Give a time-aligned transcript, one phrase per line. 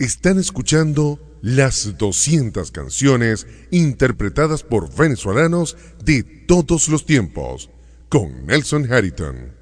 [0.00, 7.68] Están escuchando las 200 canciones interpretadas por venezolanos de todos los tiempos
[8.08, 9.52] con Nelson Harrington.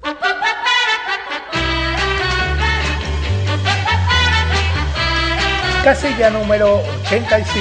[5.83, 7.59] Casilla número 85.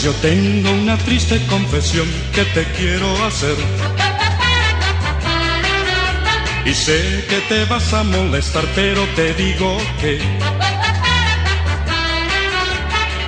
[0.00, 3.56] Yo tengo una triste confesión que te quiero hacer.
[6.64, 10.20] Y sé que te vas a molestar, pero te digo que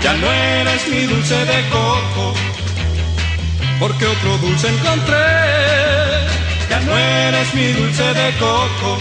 [0.00, 2.34] ya no eres mi dulce de coco,
[3.80, 5.16] porque otro dulce encontré.
[6.70, 8.98] Ya no eres mi dulce de coco,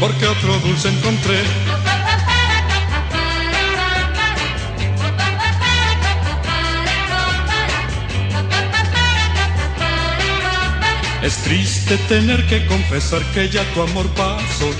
[0.00, 1.67] porque otro dulce encontré.
[11.22, 14.70] Es triste tener que confesar que ya tu amor pasó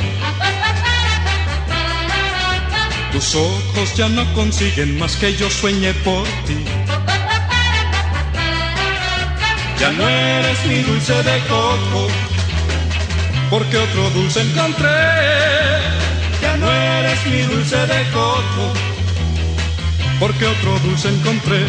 [3.13, 6.57] tus ojos ya no consiguen más que yo sueñe por ti.
[9.79, 12.09] Ya no eres mi dulce de coco,
[13.51, 14.89] porque otro dulce encontré.
[16.43, 18.73] Ya no eres mi dulce de coco,
[20.21, 21.65] porque otro dulce encontré.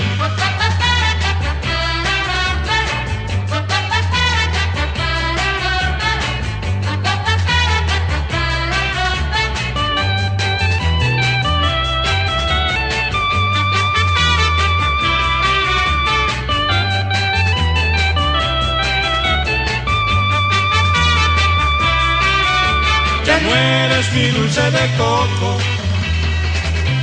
[23.31, 25.57] 'Es mi dulce de coco,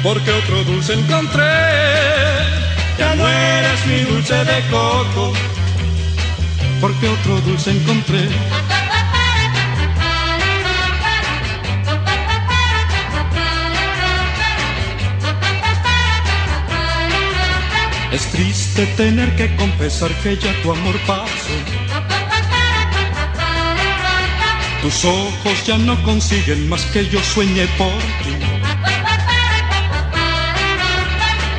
[0.03, 1.45] porque otro dulce encontré.
[2.99, 5.33] Ya no eres mi dulce de coco,
[6.81, 8.29] porque otro dulce encontré.
[18.11, 21.76] Es triste tener que confesar que ya tu amor pasó
[24.87, 28.35] tus ojos ya no consiguen más que yo sueñe por ti.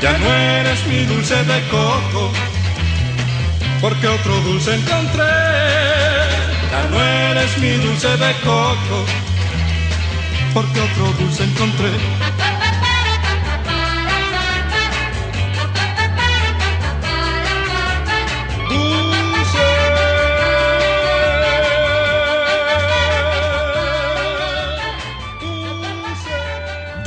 [0.02, 2.32] Ya no eres mi dulce de coco,
[3.82, 5.26] porque otro dulce encontré.
[6.72, 8.98] Ya no eres mi dulce de coco,
[10.54, 12.37] porque otro dulce encontré.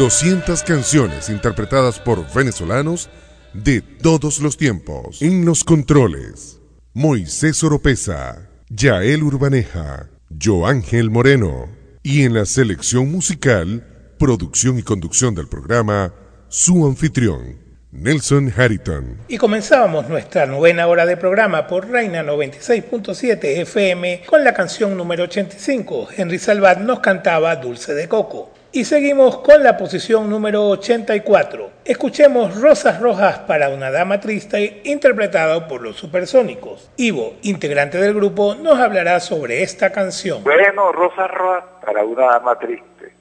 [0.00, 3.10] 200 canciones interpretadas por venezolanos
[3.52, 5.20] de todos los tiempos.
[5.20, 6.58] En los controles,
[6.94, 10.08] Moisés Oropesa, Yael Urbaneja,
[10.42, 11.68] Joángel Moreno.
[12.02, 16.14] Y en la selección musical, producción y conducción del programa,
[16.48, 17.58] su anfitrión,
[17.92, 19.18] Nelson Harrington.
[19.28, 25.24] Y comenzábamos nuestra novena hora de programa por Reina 96.7 FM con la canción número
[25.24, 26.08] 85.
[26.16, 28.54] Henry Salvat nos cantaba Dulce de Coco.
[28.72, 31.70] Y seguimos con la posición número 84.
[31.84, 36.88] Escuchemos Rosas Rojas para una dama triste, interpretado por los Supersónicos.
[36.96, 40.44] Ivo, integrante del grupo, nos hablará sobre esta canción.
[40.44, 43.12] Bueno, Rosas Rojas para una dama triste.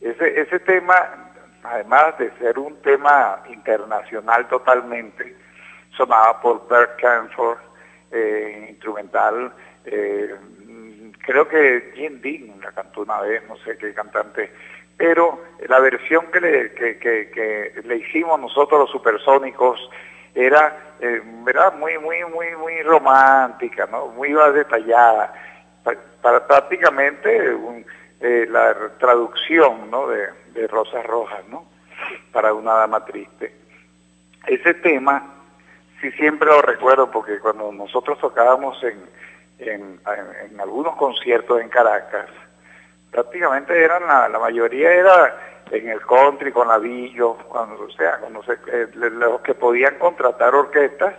[0.00, 0.94] Ese, ese tema,
[1.64, 5.36] además de ser un tema internacional totalmente,
[5.96, 7.58] sonaba por Bert Canford,
[8.12, 9.52] eh, instrumental.
[9.84, 10.36] Eh,
[11.26, 14.48] creo que Jim Dean la cantó una vez, no sé qué cantante
[15.02, 16.40] pero la versión que
[17.84, 19.90] le, hicimos nosotros los supersónicos
[20.32, 25.34] era eh, muy muy muy muy romántica no muy detallada.
[26.22, 27.58] Para, prácticamente
[28.20, 30.06] eh, la traducción ¿no?
[30.06, 31.64] de, Rosas Rojas no
[32.30, 33.52] para una dama triste.
[34.46, 35.34] Ese tema
[36.00, 39.00] sí siempre lo recuerdo porque cuando nosotros tocábamos en,
[39.58, 42.28] en algunos conciertos en Caracas
[43.12, 45.36] prácticamente eran la, mayoría era
[45.70, 51.14] en el country con Avillo, cuando sea, cuando eh, los que podían contratar orquestas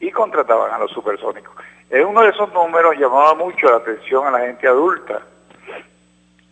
[0.00, 1.54] y contrataban a los supersónicos.
[1.90, 5.22] En uno de esos números llamaba mucho la atención a la gente adulta.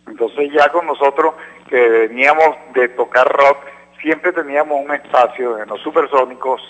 [0.07, 1.35] Entonces ya con nosotros
[1.69, 3.57] que veníamos de tocar rock,
[4.01, 6.61] siempre teníamos un espacio en los supersónicos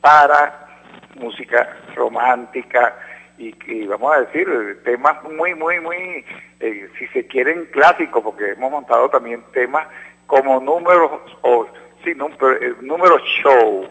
[0.00, 0.68] para
[1.16, 2.94] música romántica,
[3.38, 6.24] y, vamos a decir, temas muy, muy, muy,
[6.60, 9.86] eh, si se quieren clásicos, porque hemos montado también temas
[10.26, 11.66] como números, o
[12.04, 13.88] sí, eh, números show,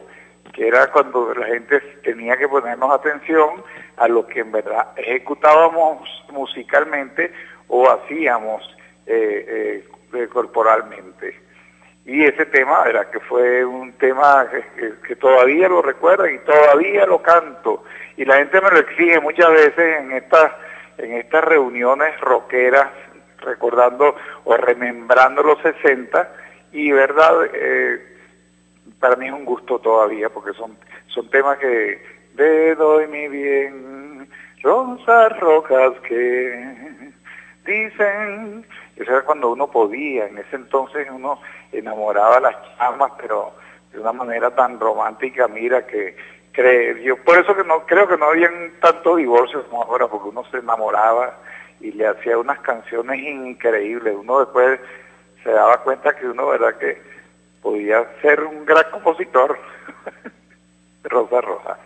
[0.54, 3.64] que era cuando la gente tenía que ponernos atención
[3.98, 7.34] a lo que en verdad ejecutábamos musicalmente
[7.68, 8.64] o hacíamos
[9.06, 9.84] eh,
[10.32, 11.43] corporalmente.
[12.06, 13.10] Y ese tema, ¿verdad?
[13.10, 14.48] Que fue un tema
[15.08, 17.84] que, todavía lo recuerdo y todavía lo canto.
[18.18, 20.52] Y la gente me lo exige muchas veces en estas,
[20.98, 22.90] en estas reuniones rockeras,
[23.40, 26.30] recordando o remembrando los 60.
[26.74, 28.18] Y verdad, eh,
[29.00, 30.78] para mí es un gusto todavía, porque son,
[31.08, 32.04] son temas que
[32.34, 34.28] de doy mi bien,
[34.62, 37.12] rosas rojas que
[37.66, 38.66] dicen,
[38.96, 41.40] eso era cuando uno podía, en ese entonces uno
[41.74, 43.54] enamoraba las chamas, pero
[43.92, 46.16] de una manera tan romántica, mira que
[46.52, 50.30] cree, yo por eso que no creo que no habían tantos divorcios como ahora, porque
[50.30, 51.38] uno se enamoraba
[51.80, 54.80] y le hacía unas canciones increíbles, uno después
[55.44, 57.02] se daba cuenta que uno, verdad que
[57.62, 59.58] podía ser un gran compositor,
[61.04, 61.78] Rosa Roja.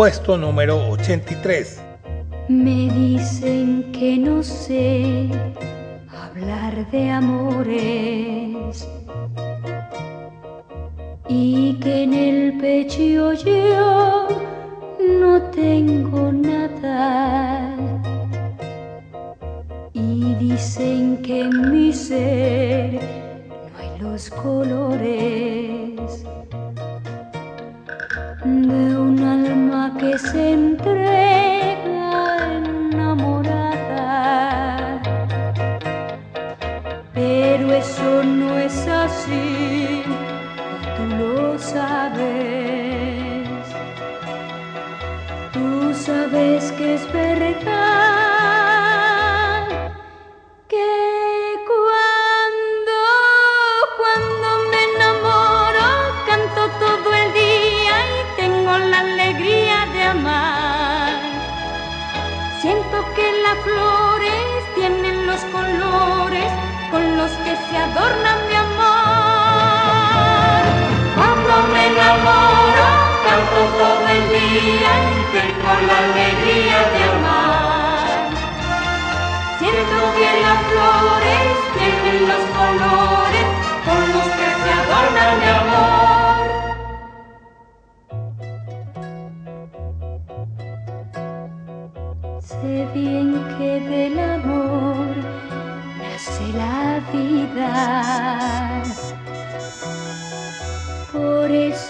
[0.00, 1.78] Puesto número 83.
[2.48, 5.28] Me dicen que no sé
[6.08, 8.88] hablar de amores
[11.28, 14.26] y que en el pecho yo
[15.20, 17.76] no tengo nada.
[19.92, 25.39] Y dicen que en mi ser no hay los colores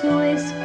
[0.00, 0.59] sois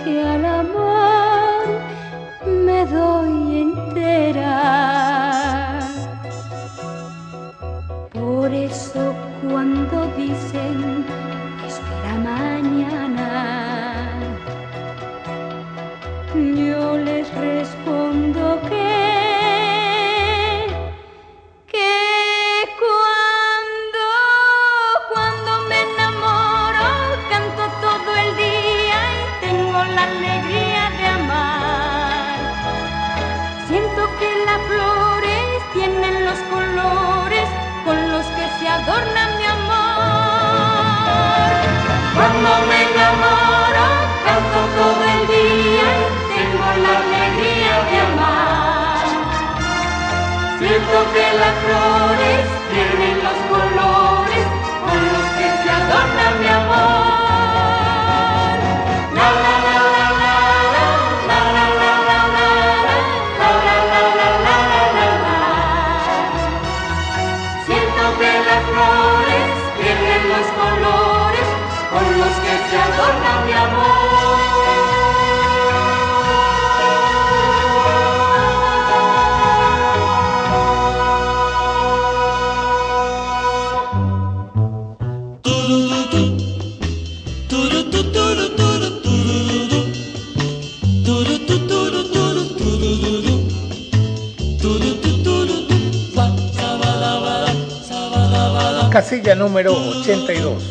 [98.95, 100.63] Casilla número 82.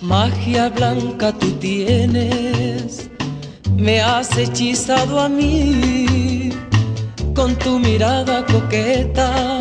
[0.00, 3.10] Magia blanca tú tienes,
[3.76, 6.48] me has hechizado a mí
[7.34, 9.58] con tu mirada coqueta,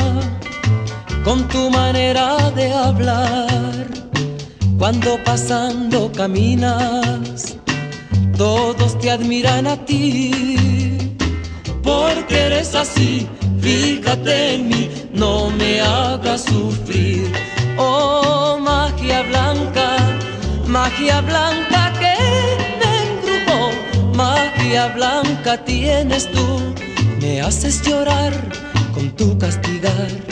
[1.26, 3.71] con tu manera de hablar.
[4.82, 7.56] Cuando pasando caminas,
[8.36, 10.98] todos te admiran a ti,
[11.84, 13.30] porque eres así.
[13.62, 17.32] Fíjate en mí, no me hagas sufrir.
[17.78, 19.98] Oh, magia blanca,
[20.66, 22.16] magia blanca que
[22.80, 26.60] me embrujó, magia blanca tienes tú,
[27.22, 28.34] me haces llorar
[28.96, 30.31] con tu castigar.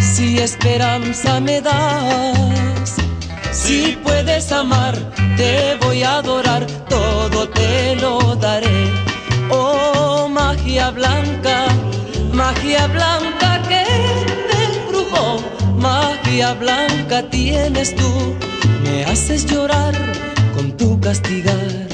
[0.00, 2.96] Si esperanza me das.
[3.52, 4.94] Si puedes amar,
[5.36, 8.90] te voy a adorar, todo te lo daré.
[9.50, 11.66] Oh, magia blanca,
[12.32, 13.84] magia blanca que
[14.48, 15.38] me embrujó,
[15.78, 18.36] magia blanca tienes tú,
[18.84, 19.94] me haces llorar
[20.54, 21.85] con tu castigar.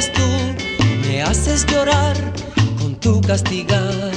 [0.00, 2.16] Tienes tú, me haces llorar
[2.78, 4.10] con tu castigar.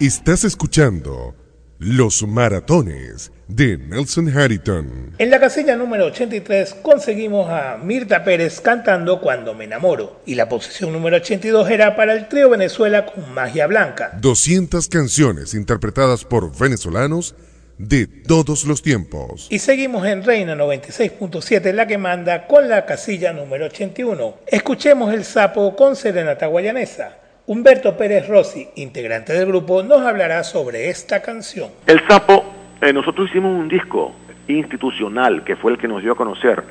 [0.00, 1.34] Estás escuchando
[1.78, 5.14] Los Maratones de Nelson Harrington.
[5.18, 10.20] En la casilla número 83 conseguimos a Mirta Pérez cantando Cuando me enamoro.
[10.26, 14.12] Y la posición número 82 era para el trío Venezuela con Magia Blanca.
[14.20, 17.34] 200 canciones interpretadas por venezolanos
[17.78, 19.46] de todos los tiempos.
[19.50, 24.36] Y seguimos en Reina 96.7, la que manda con la casilla número 81.
[24.46, 27.16] Escuchemos el sapo con Serenata Guayanesa.
[27.46, 31.70] Humberto Pérez Rossi, integrante del grupo, nos hablará sobre esta canción.
[31.86, 32.44] El sapo,
[32.80, 34.14] eh, nosotros hicimos un disco
[34.48, 36.62] institucional que fue el que nos dio a conocer,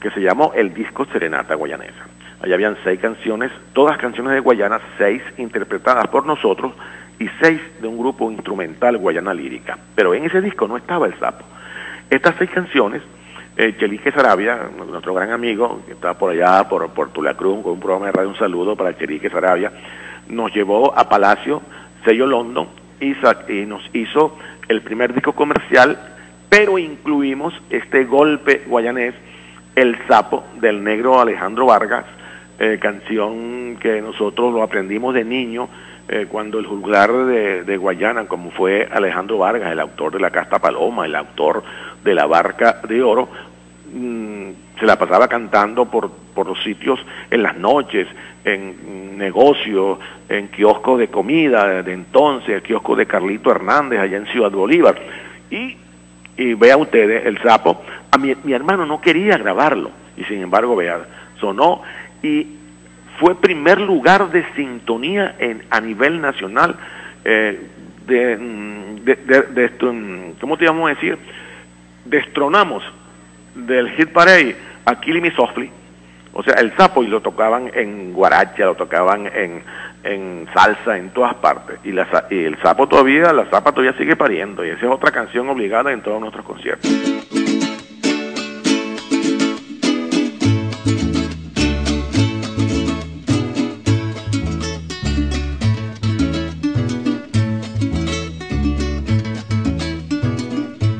[0.00, 2.06] que se llamó el disco Serenata Guayanesa.
[2.40, 6.72] Allá habían seis canciones, todas canciones de Guayana, seis interpretadas por nosotros
[7.18, 9.76] y seis de un grupo instrumental Guayana Lírica.
[9.96, 11.44] Pero en ese disco no estaba el sapo.
[12.08, 13.02] Estas seis canciones,
[13.56, 17.80] eh, Chelique Sarabia, nuestro gran amigo, que está por allá, por, por Tulacruz, con un
[17.80, 19.72] programa de radio, un saludo para Chelique Sarabia,
[20.28, 21.60] nos llevó a Palacio,
[22.04, 22.68] sello London,
[23.00, 23.14] y
[23.66, 24.36] nos hizo
[24.68, 25.98] el primer disco comercial,
[26.48, 29.14] pero incluimos este golpe guayanés,
[29.74, 32.04] El Sapo, del negro Alejandro Vargas,
[32.58, 35.68] eh, canción que nosotros lo aprendimos de niño,
[36.08, 40.58] eh, cuando el juglar de, Guayana, como fue Alejandro Vargas, el autor de La Casta
[40.58, 41.62] Paloma, el autor
[42.02, 43.28] de La Barca de Oro,
[43.92, 48.06] mmm, se la pasaba cantando por, por los sitios en las noches,
[48.44, 54.26] en negocios, en kioscos de comida de entonces, el kiosco de Carlito Hernández allá en
[54.26, 54.98] Ciudad Bolívar.
[55.50, 55.76] Y,
[56.36, 60.76] y vean ustedes, el sapo, a mi, mi hermano no quería grabarlo, y sin embargo,
[60.76, 61.00] vean,
[61.40, 61.82] sonó
[62.22, 62.46] y
[63.18, 66.76] fue primer lugar de sintonía en, a nivel nacional
[67.24, 67.60] eh,
[68.06, 69.92] de, de, de, de, esto,
[70.40, 71.18] ¿cómo te vamos a decir?
[72.04, 72.84] Destronamos
[73.66, 75.32] del hit parade a Killing Me
[76.32, 79.62] o sea, el sapo y lo tocaban en guaracha, lo tocaban en,
[80.04, 81.80] en salsa, en todas partes.
[81.82, 85.10] Y, la, y el sapo todavía, la zapa todavía sigue pariendo y esa es otra
[85.10, 86.88] canción obligada en todos nuestros conciertos.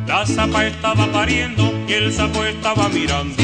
[0.09, 3.43] La zapa estaba pariendo y el sapo estaba mirando.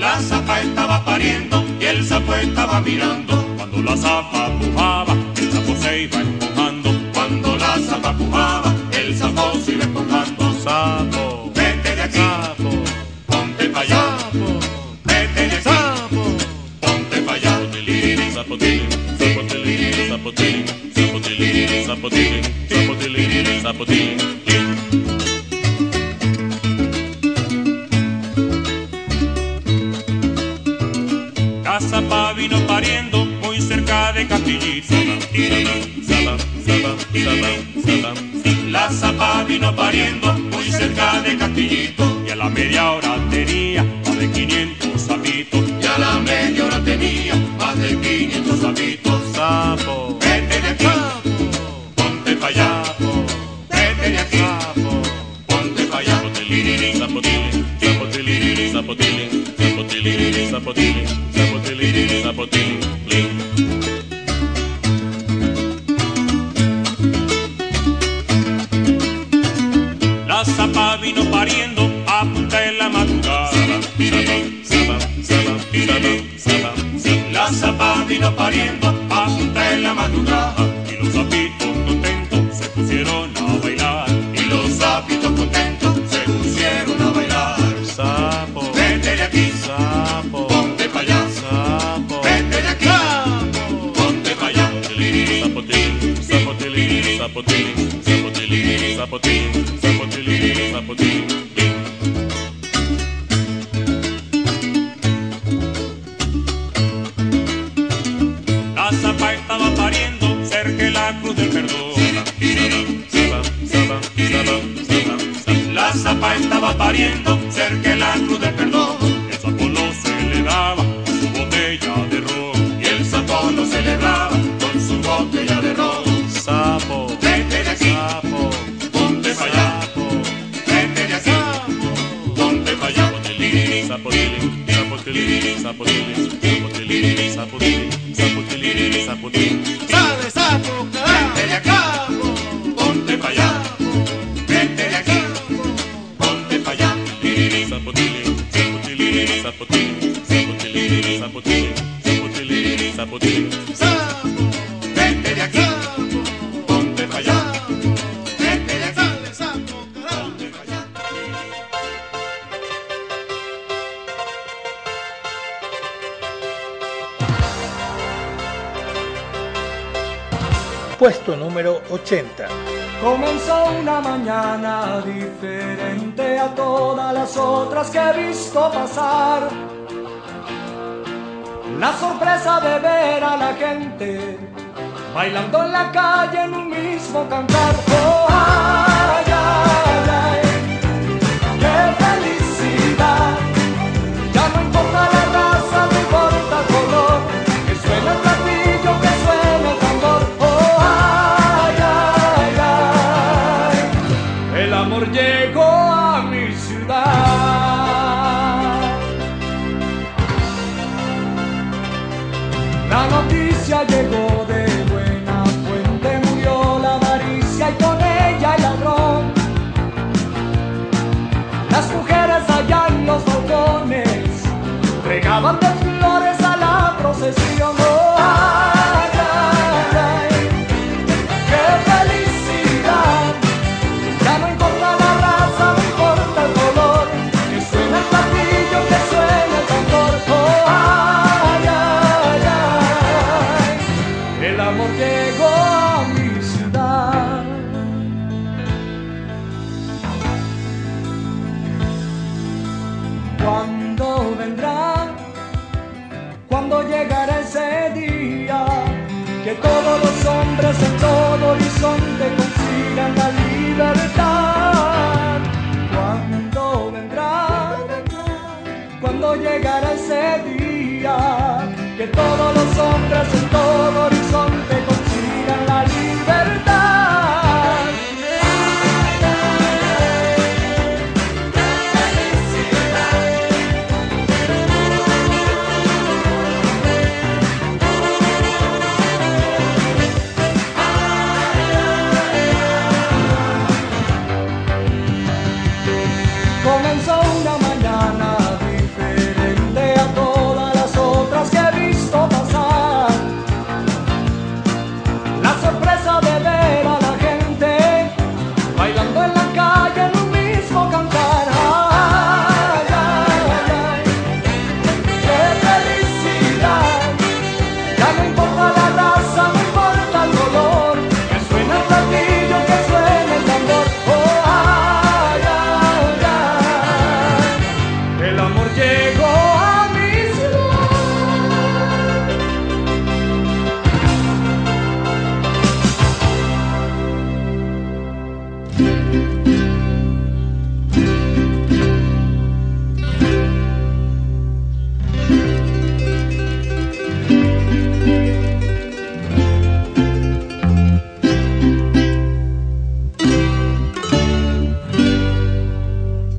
[0.00, 3.44] La zapa estaba pariendo y el sapo estaba mirando.
[3.56, 6.90] Cuando la zapa pujaba, el sapo se iba empujando.
[7.14, 10.52] Cuando la zapa pujaba, el sapo se iba empujando.
[10.62, 12.16] Sapo, vete de aquí.
[12.18, 12.70] Sapo,
[13.26, 14.18] ponte pa' allá.
[14.18, 14.60] Sapo,
[15.04, 15.62] vete de aquí.
[15.62, 16.36] Sapo,
[16.80, 17.60] ponte pa' allá.
[17.60, 24.35] Zapotilín, zapotilín, zapotilín, zapotilín, zapotilín, zapotilín, zapotilín.
[34.16, 34.94] De Castillito.
[38.70, 42.22] La zapa vino pariendo muy cerca de Castillito.
[42.26, 43.18] Y a la media hora
[78.36, 78.95] pariendo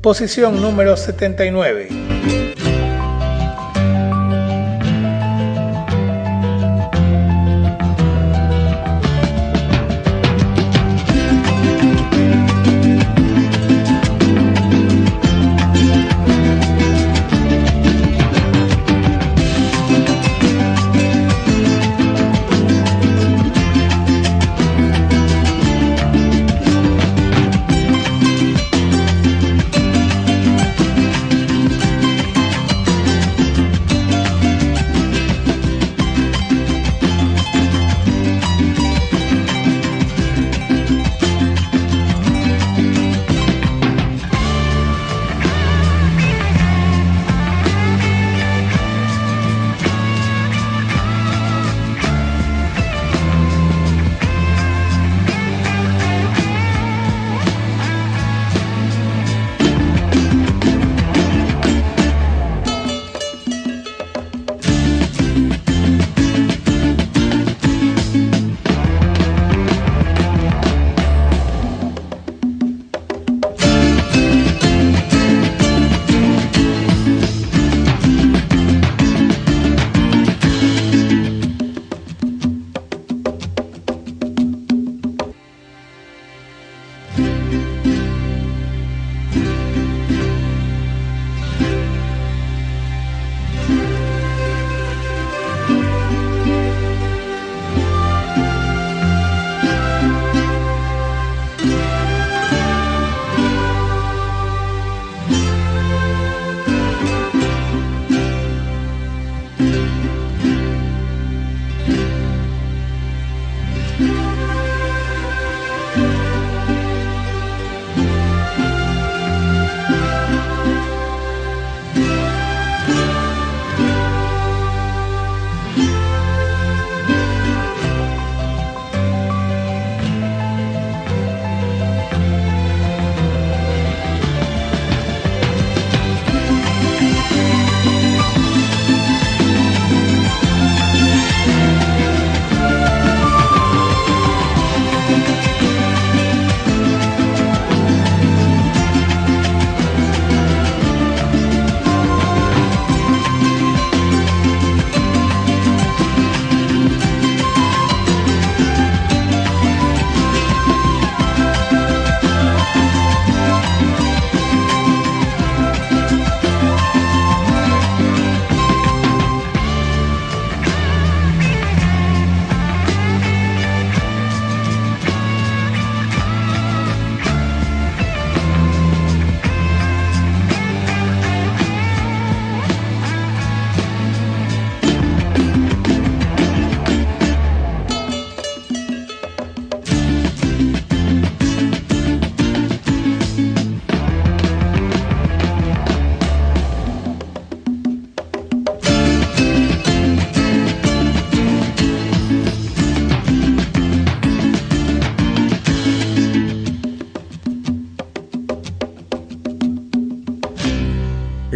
[0.08, 1.88] Posición número 79.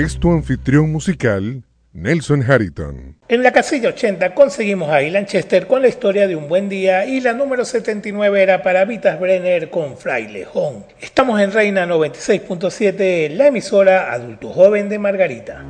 [0.02, 1.62] es tu anfitrión musical,
[1.92, 3.16] Nelson Harrington.
[3.28, 7.06] En la casilla 80 conseguimos a Ilan Chester con la historia de un buen día
[7.06, 10.84] y la número 79 era para Vitas Brenner con Fray Lejón.
[11.00, 15.64] Estamos en Reina 96.7, la emisora Adulto Joven de Margarita.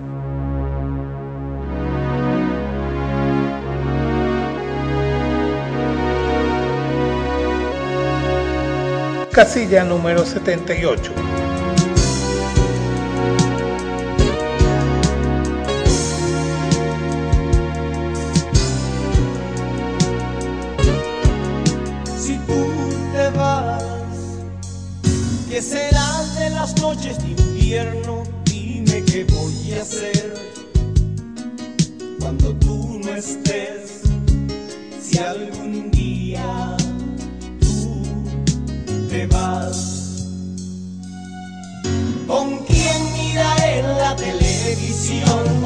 [9.33, 11.32] Casilla número 78.
[26.95, 30.35] noches de invierno, dime qué voy a hacer
[32.21, 34.03] cuando tú no estés.
[35.01, 36.77] Si algún día
[37.61, 38.03] tú
[39.09, 40.27] te vas,
[42.27, 45.62] ¿con quién miraré la televisión?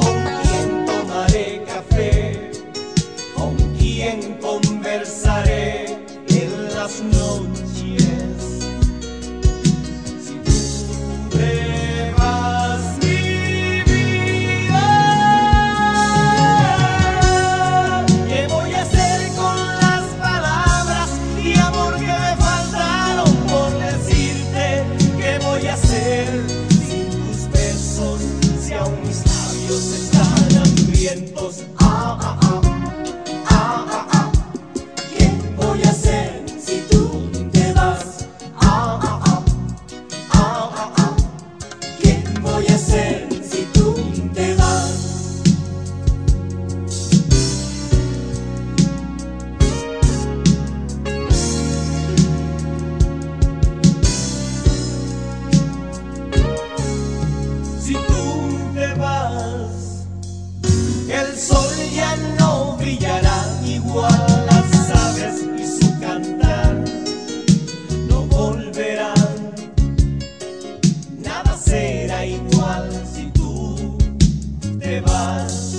[74.87, 75.73] te vas.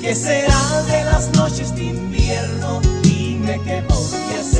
[0.00, 2.80] ¿Qué será de las noches de invierno?
[3.02, 4.55] Dime que podría ser.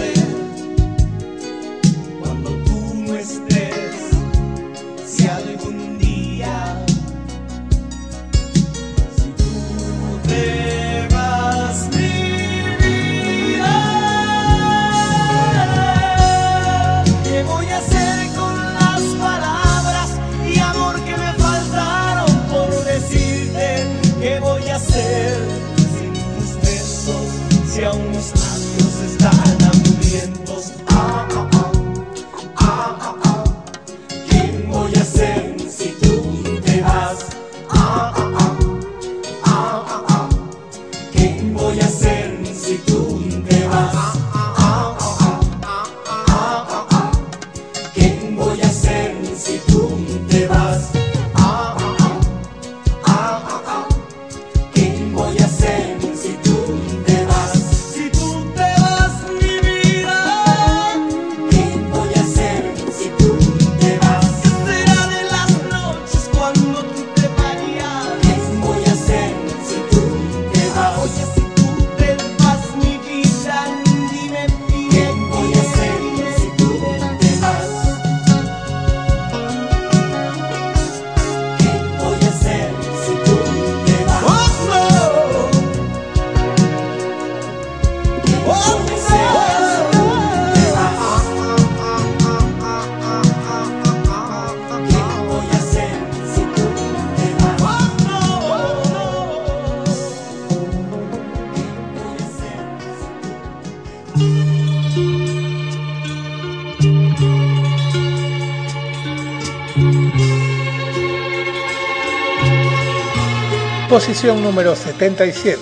[113.96, 115.56] Posición número 77.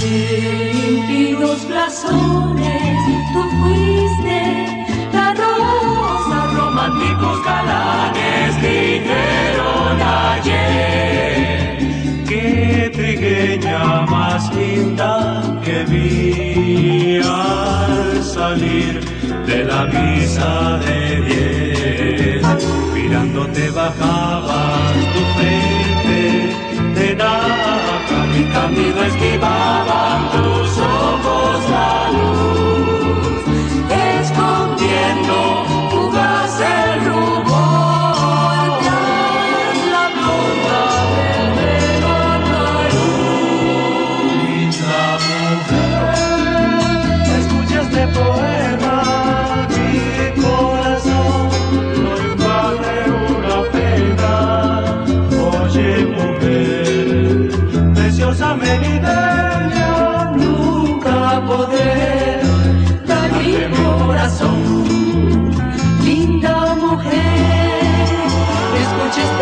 [0.00, 2.96] De limpios blasones,
[3.32, 10.00] tú fuiste la rosa, románticos galanes dijeron
[10.38, 11.78] ayer.
[12.28, 19.00] Qué trigueña más linda que vi al salir
[19.46, 20.99] de la misa de
[28.52, 29.29] camino es que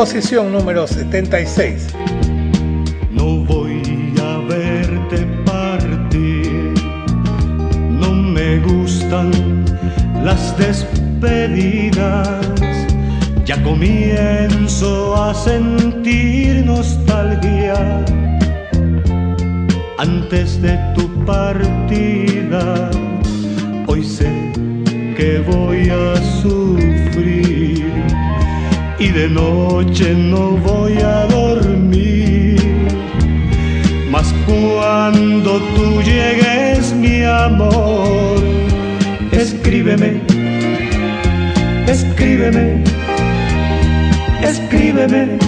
[0.00, 1.88] Posición número 76.
[3.10, 3.82] No voy
[4.18, 6.72] a verte partir,
[8.00, 9.30] no me gustan
[10.24, 12.40] las despedidas,
[13.44, 18.02] ya comienzo a sentir nostalgia
[19.98, 22.90] antes de tu partida.
[23.86, 24.32] Hoy sé
[25.14, 27.59] que voy a sufrir
[29.12, 32.60] de noche no voy a dormir.
[34.10, 38.38] Mas cuando tú llegues, mi amor,
[39.32, 40.20] escríbeme,
[41.86, 42.84] escríbeme,
[44.42, 45.38] escríbeme.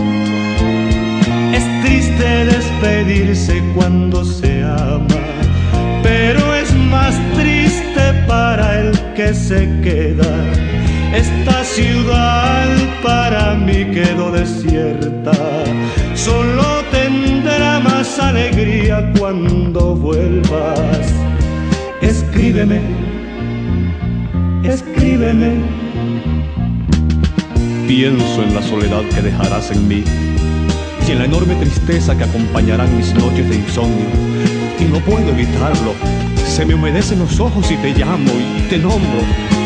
[1.54, 5.22] Es triste despedirse cuando se ama,
[6.02, 10.71] pero es más triste para el que se queda.
[11.14, 12.68] Esta ciudad
[13.02, 15.32] para mí quedó desierta,
[16.14, 21.12] solo tendrá más alegría cuando vuelvas.
[22.00, 22.80] Escríbeme,
[24.64, 25.60] escríbeme.
[27.86, 30.02] Pienso en la soledad que dejarás en mí
[31.06, 34.06] y en la enorme tristeza que acompañarán mis noches de insomnio.
[34.80, 35.94] Y no puedo evitarlo.
[36.46, 39.61] Se me humedecen los ojos y te llamo y te nombro.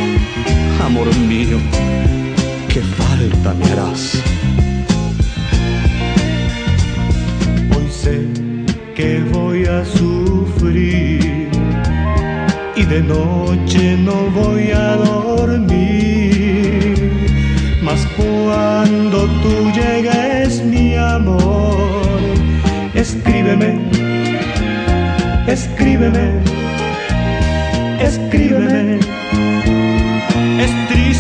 [0.85, 1.59] Amor mío,
[2.68, 4.22] qué falta me harás.
[7.77, 8.27] Hoy sé
[8.95, 11.49] que voy a sufrir
[12.77, 16.37] y de noche no voy a dormir.
[17.83, 22.07] Mas cuando tú llegues, mi amor,
[22.95, 23.81] escríbeme,
[25.49, 26.33] escríbeme,
[28.01, 28.36] escríbeme.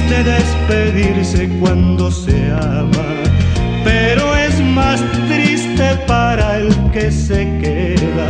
[0.06, 3.06] Triste despedirse cuando se ama,
[3.82, 8.28] pero es más triste para el que se queda.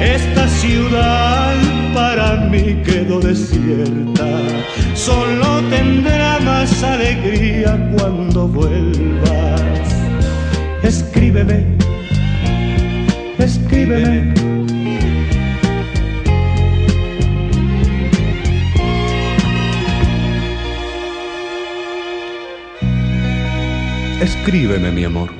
[0.00, 1.54] Esta ciudad
[1.92, 4.28] para mí quedó desierta,
[4.94, 9.94] solo tendrá más alegría cuando vuelvas.
[10.82, 11.66] Escríbeme,
[13.38, 14.49] escríbeme.
[24.20, 25.30] Escríbeme, mi amor.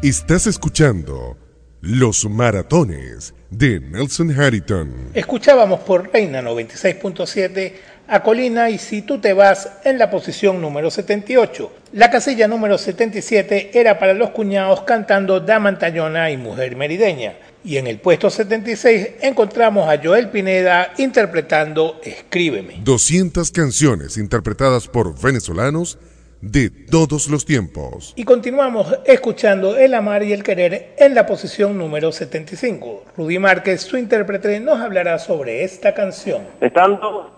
[0.00, 1.36] Estás escuchando
[1.80, 5.10] Los Maratones de Nelson Harrington.
[5.12, 7.72] Escuchábamos por Reina 96.7
[8.06, 11.72] a Colina y Si tú te vas en la posición número 78.
[11.94, 17.34] La casilla número 77 era para los cuñados cantando Dama Antañona y Mujer Merideña.
[17.64, 22.80] Y en el puesto 76 encontramos a Joel Pineda interpretando Escríbeme.
[22.82, 25.98] 200 canciones interpretadas por venezolanos
[26.40, 28.14] de todos los tiempos.
[28.16, 33.04] Y continuamos escuchando El Amar y el Querer en la posición número 75.
[33.16, 36.44] Rudy Márquez, su intérprete, nos hablará sobre esta canción.
[36.60, 37.36] Estando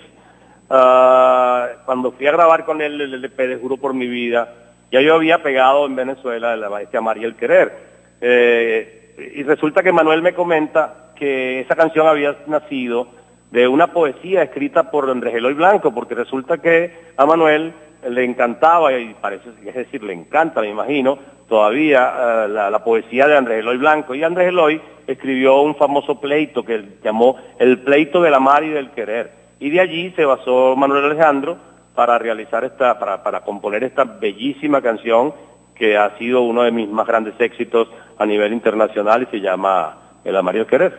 [0.71, 4.53] ah, cuando fui a grabar con él el LP de Juro por mi vida,
[4.91, 7.91] ya yo había pegado en Venezuela la maestra María el Querer.
[8.19, 13.07] Eh, y resulta que Manuel me comenta que esa canción había nacido
[13.51, 17.73] de una poesía escrita por Andrés Eloy Blanco, porque resulta que a Manuel
[18.09, 23.37] le encantaba, y parece, es decir, le encanta, me imagino, todavía eh, la, poesía de
[23.37, 24.15] Andrés Eloy Blanco.
[24.15, 28.91] Y Andrés Eloy escribió un famoso pleito que llamó El pleito del amar y del
[28.91, 29.40] querer.
[29.61, 31.55] Y de allí se basó Manuel Alejandro
[31.93, 35.35] para realizar esta, para, para componer esta bellísima canción
[35.75, 37.87] que ha sido uno de mis más grandes éxitos
[38.17, 40.95] a nivel internacional y se llama El amar y el querer.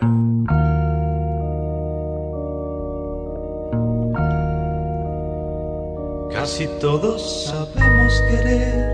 [6.31, 8.85] Casi todos sabemos querer,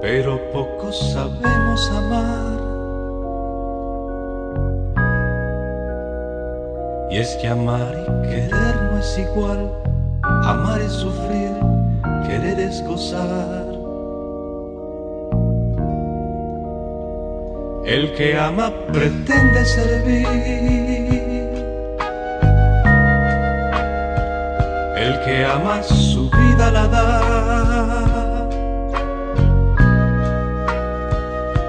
[0.00, 2.49] pero pocos sabemos amar.
[7.10, 9.68] Y es que amar y querer no es igual,
[10.22, 11.50] amar es sufrir,
[12.24, 13.66] querer es gozar.
[17.84, 20.28] El que ama pretende servir.
[24.96, 28.48] El que ama su vida la da.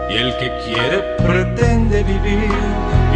[0.08, 2.91] Y el que quiere pretende vivir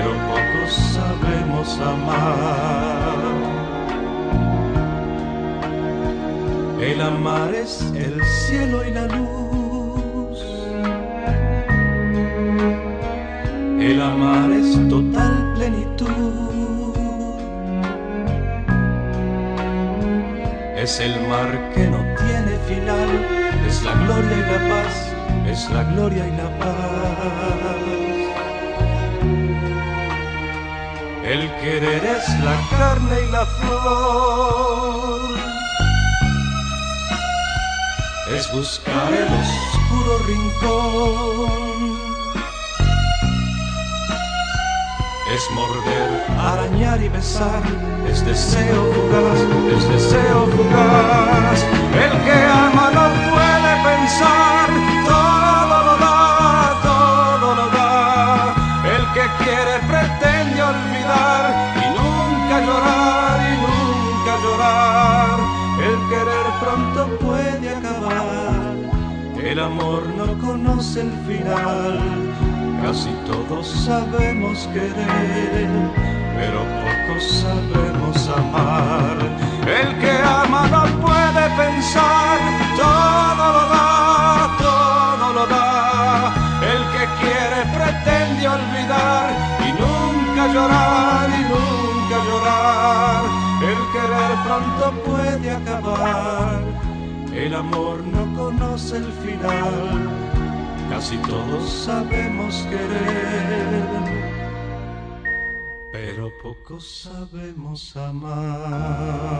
[0.00, 3.18] pero pocos sabemos amar.
[6.80, 10.38] El amar es el cielo y la luz.
[13.80, 16.08] El amar es total plenitud.
[20.76, 23.10] Es el mar que no tiene final,
[23.68, 24.94] es la gloria y la paz,
[25.46, 27.99] es la gloria y la paz.
[31.30, 35.20] El querer es la carne y la flor.
[38.36, 41.50] Es buscar el oscuro rincón.
[45.32, 47.62] Es morder, arañar y besar,
[48.08, 49.40] es deseo fugaz,
[49.76, 51.58] es deseo fugaz.
[51.94, 54.59] El que ama no puede pensar,
[69.70, 71.98] amor no conoce el final.
[72.82, 75.68] Casi todos sabemos querer,
[76.36, 79.16] pero pocos sabemos amar.
[79.66, 82.38] El que ama no puede pensar,
[82.76, 86.34] todo lo da, todo lo da.
[86.72, 89.26] El que quiere pretende olvidar
[89.66, 93.22] y nunca llorar y nunca llorar.
[93.60, 96.58] El querer pronto puede acabar,
[97.34, 100.08] el amor no conoce el final.
[100.88, 103.84] Casi todos sabemos querer,
[105.92, 109.30] pero pocos sabemos amar.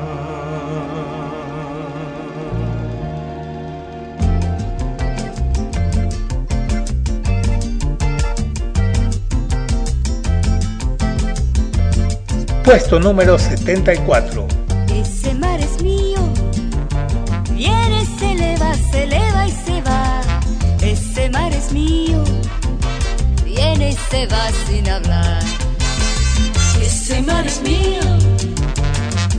[12.70, 14.46] Puesto número 74.
[14.94, 16.09] Ese mar es mío,
[24.20, 25.42] viene y se va sin hablar.
[26.82, 28.00] Ese mar es mío,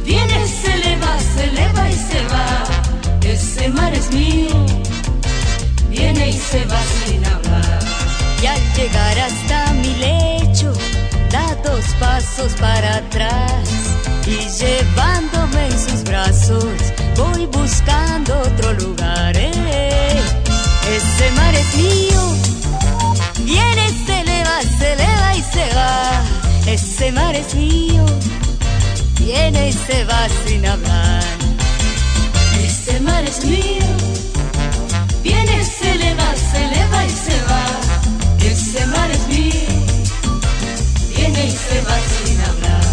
[0.04, 2.64] viene, se eleva, se eleva y se va.
[3.24, 4.66] Ese mar es mío,
[5.90, 7.80] viene y se va sin hablar.
[8.42, 10.74] Y al llegar hasta mi lecho,
[11.32, 13.70] da dos pasos para atrás.
[14.26, 16.66] Y llevándome en sus brazos,
[17.18, 19.36] voy buscando otro lugar.
[19.38, 20.22] eh.
[20.90, 22.36] Ese mar es mío,
[23.46, 23.91] viene,
[24.60, 26.72] eleva, se eleva y se va.
[26.72, 28.06] Ese mar es mío,
[29.20, 31.24] viene y se va sin hablar.
[32.64, 33.86] Ese mar es mío,
[35.24, 37.66] viene, se eleva, se eleva y se va.
[38.40, 39.70] Ese mar es mío,
[41.16, 42.86] viene y se va sin hablar.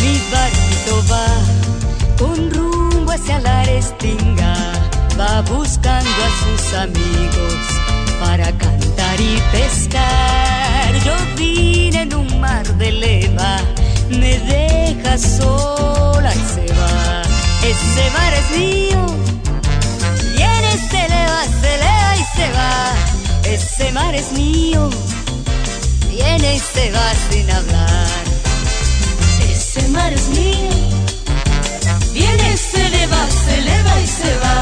[0.00, 1.26] Mi barquito va
[2.18, 4.54] con rumbo hacia la restinga,
[5.18, 7.54] va buscando a sus amigos
[8.20, 8.89] para cantar
[9.20, 10.94] y pescar.
[11.04, 13.58] Yo vine en un mar de leva,
[14.08, 17.22] me deja sola y se va.
[17.62, 19.06] Ese mar es mío,
[20.36, 22.94] viene, se eleva, se eleva y se va.
[23.44, 24.90] Ese mar es mío,
[26.10, 28.24] viene y se va sin hablar.
[29.52, 30.70] Ese mar es mío,
[32.14, 34.60] viene, se eleva, se eleva y se va.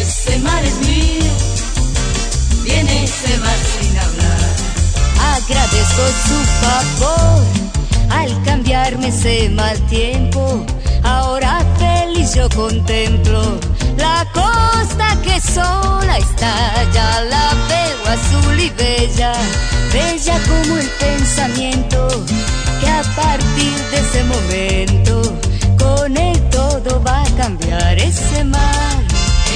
[0.00, 0.93] Ese mar es mío,
[5.46, 7.44] Agradezco su favor
[8.10, 10.64] al cambiarme ese mal tiempo.
[11.02, 13.58] Ahora feliz yo contemplo
[13.98, 16.82] la costa que sola está.
[16.94, 19.34] Ya la veo azul y bella,
[19.92, 22.08] bella como el pensamiento
[22.80, 25.20] que a partir de ese momento
[25.78, 28.96] con él todo va a cambiar ese mar.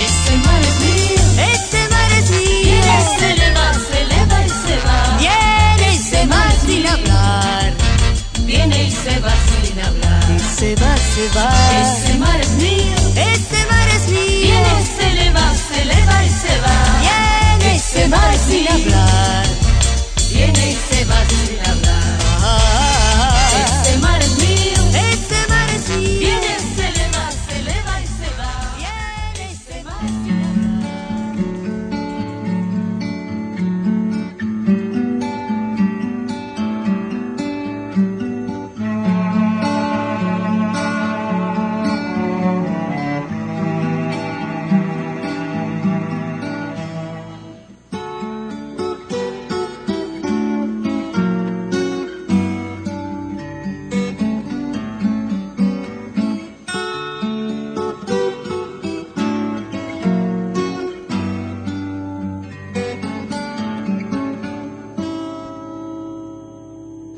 [0.06, 1.22] Ese mar es mío,
[1.54, 2.82] Ese mar es mío.
[3.24, 3.57] viene,
[6.92, 7.72] hablar.
[8.44, 10.22] Viene y se va sin hablar.
[10.36, 11.50] Y se va, se va.
[11.82, 14.40] Ese mar es mío, Ese mar es mío.
[14.42, 16.78] viene, se eleva, se eleva y se va.
[17.00, 19.46] Viene y se va sin hablar.
[20.32, 21.87] Viene y se va sin hablar.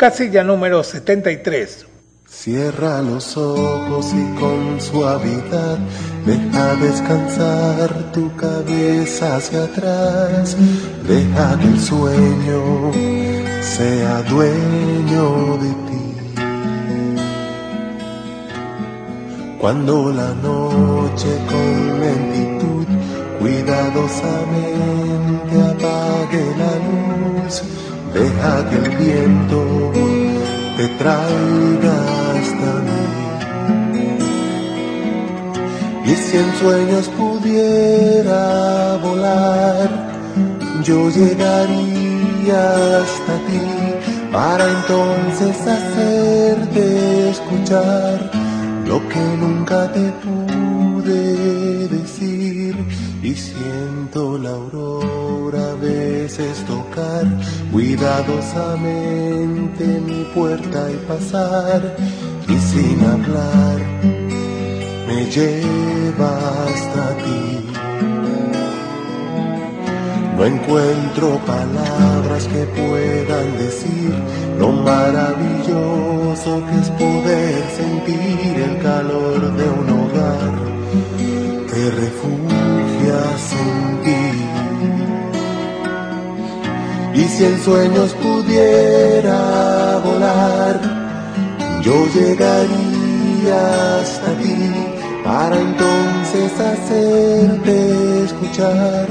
[0.01, 1.87] Casilla número 73.
[2.27, 5.77] Cierra los ojos y con suavidad
[6.25, 10.57] deja descansar tu cabeza hacia atrás.
[11.07, 12.93] Deja que el sueño
[13.61, 16.15] sea dueño de ti.
[19.61, 22.87] Cuando la noche con lentitud
[23.39, 27.63] cuidadosamente apague la luz,
[28.15, 29.93] deja que el viento
[30.77, 31.97] te traiga
[32.35, 33.05] hasta mí.
[36.05, 39.89] Y si en sueños pudiera volar,
[40.83, 42.63] yo llegaría
[43.03, 43.65] hasta ti
[44.33, 48.31] para entonces hacerte escuchar
[48.87, 51.40] lo que nunca te pude.
[53.31, 57.25] Y siento la aurora veces tocar
[57.71, 61.95] cuidadosamente mi puerta y pasar
[62.49, 63.79] y sin hablar
[65.07, 67.71] me lleva hasta ti.
[70.37, 74.13] No encuentro palabras que puedan decir
[74.59, 80.71] lo maravilloso que es poder sentir el calor de un hogar.
[81.71, 81.91] Te
[83.11, 84.25] en ti.
[87.21, 90.81] Y si en sueños pudiera volar,
[91.83, 94.71] yo llegaría hasta ti
[95.25, 99.09] para entonces hacerte escuchar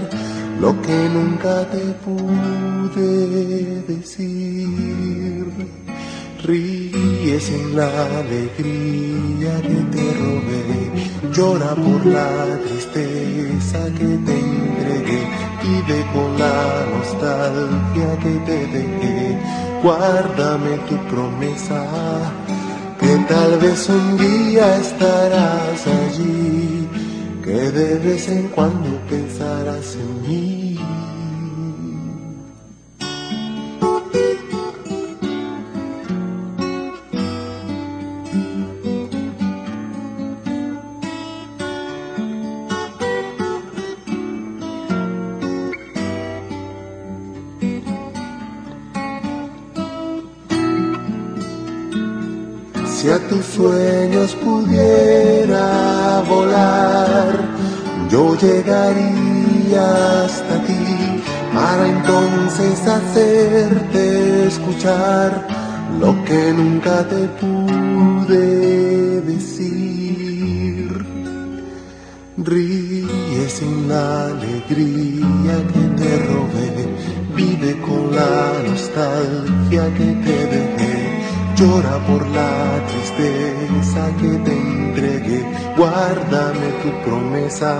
[0.59, 5.47] lo que nunca te pude decir.
[6.43, 7.89] Ríes en la
[8.21, 10.78] alegría que te robé,
[11.33, 15.27] llora por la tristeza que te entregué,
[15.63, 19.39] vive con la nostalgia que te dejé,
[19.83, 21.85] guárdame tu promesa,
[22.99, 26.87] que tal vez un día estarás allí,
[27.43, 30.58] que de vez en cuando pensarás en mí.
[53.59, 57.33] Sueños pudiera volar,
[58.09, 59.85] yo llegaría
[60.23, 60.85] hasta ti
[61.53, 65.45] para entonces hacerte escuchar
[65.99, 70.87] lo que nunca te pude decir.
[72.37, 76.71] Ríe sin la alegría que te robé,
[77.35, 78.37] vive con la
[78.69, 80.95] nostalgia que te dejé,
[81.57, 82.78] llora por la
[84.19, 85.45] que te entregué,
[85.77, 87.73] guárdame tu promesa,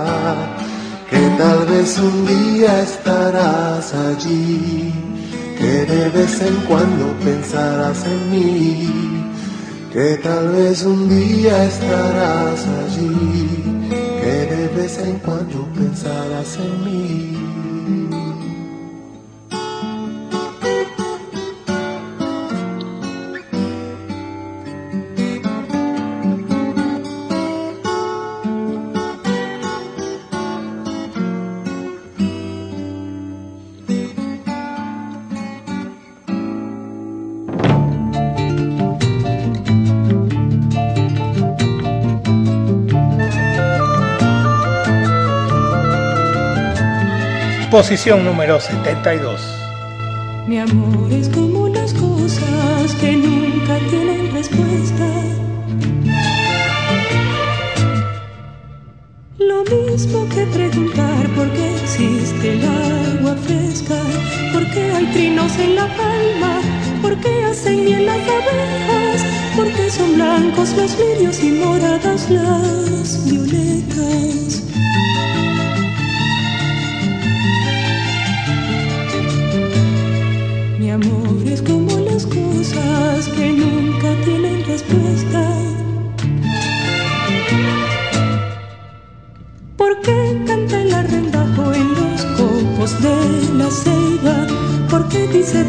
[1.08, 4.92] que tal vez un día estarás allí,
[5.58, 9.24] que de vez en cuando pensarás en mí,
[9.92, 17.29] que tal vez un día estarás allí, que de vez en cuando pensarás en mí.
[47.70, 49.40] Posición número 72.
[50.48, 55.06] Mi amor es como las cosas que nunca tienen respuesta.
[59.38, 64.02] Lo mismo que preguntar por qué existe el agua fresca,
[64.52, 66.60] por qué hay trinos en la palma,
[67.00, 73.24] por qué hacen miel las abejas, por qué son blancos los lirios y moradas las
[73.30, 74.64] violetas.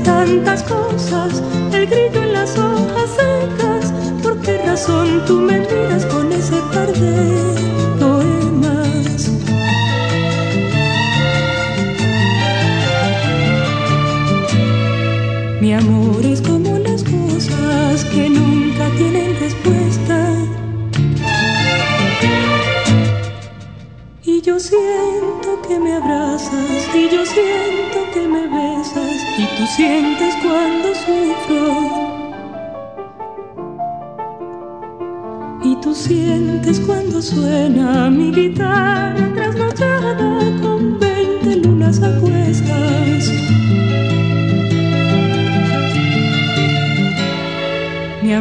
[0.03, 1.41] Tantas cosas
[1.73, 3.93] el grillo en las hojas secas?
[4.21, 6.91] ¿Por qué razón tú me miras con ese par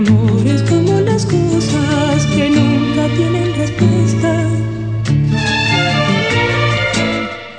[0.00, 4.46] amor es como las cosas que nunca tienen respuesta.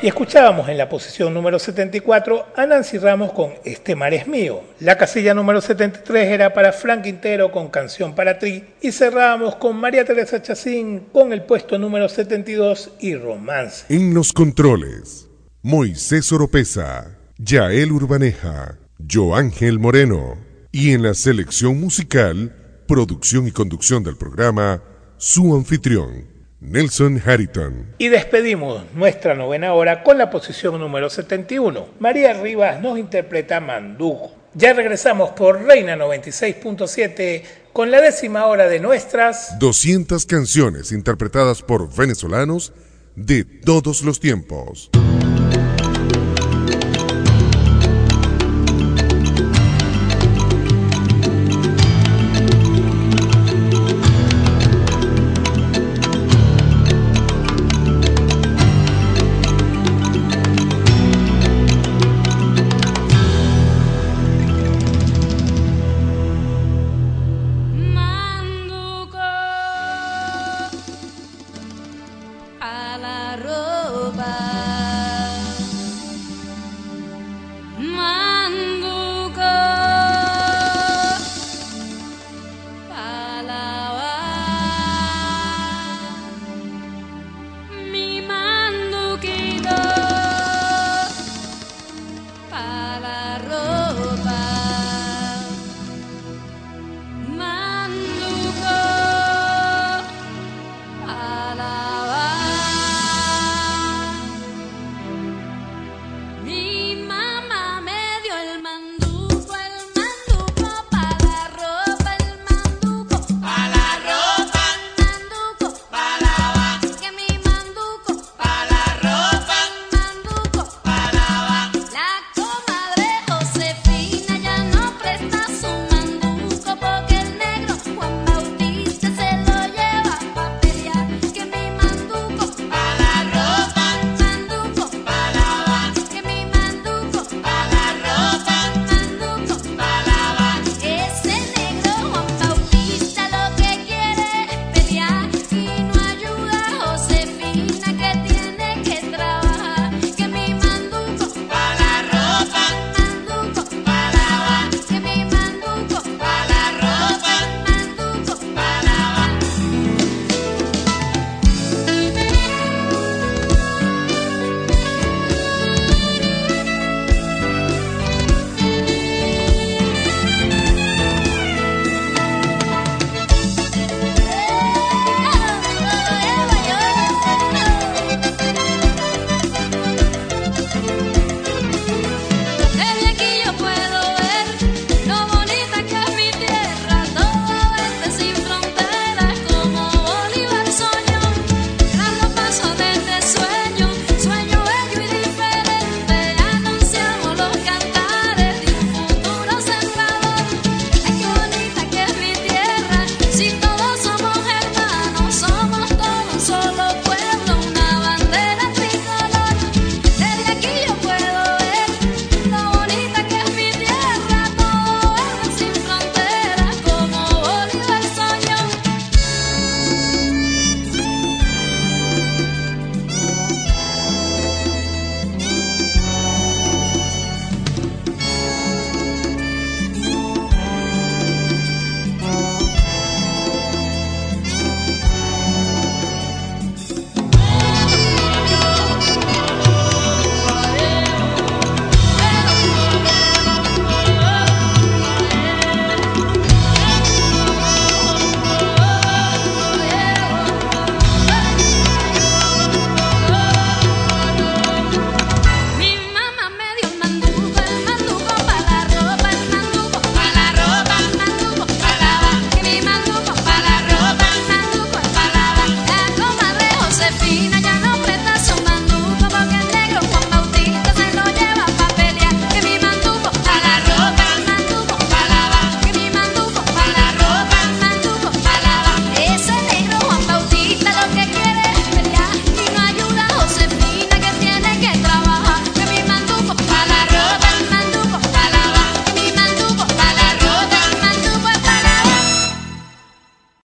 [0.01, 4.61] Y escuchábamos en la posición número 74 a Nancy Ramos con Este mar es mío.
[4.79, 8.63] La casilla número 73 era para Frank Quintero con Canción para ti.
[8.81, 13.85] Y cerrábamos con María Teresa Chacín con el puesto número 72 y Romance.
[13.89, 15.29] En los controles,
[15.61, 20.50] Moisés Oropesa, Yael Urbaneja, Joángel Moreno.
[20.73, 22.55] Y en la selección musical,
[22.87, 24.81] producción y conducción del programa,
[25.17, 26.25] su anfitrión,
[26.61, 27.93] Nelson Harrington.
[27.97, 31.89] Y despedimos nuestra novena hora con la posición número 71.
[31.99, 34.31] María Rivas nos interpreta Manduco.
[34.53, 37.43] Ya regresamos por Reina 96.7
[37.73, 42.71] con la décima hora de nuestras 200 canciones interpretadas por venezolanos
[43.17, 44.89] de todos los tiempos.